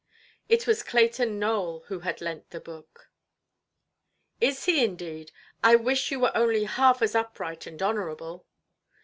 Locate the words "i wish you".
5.63-6.19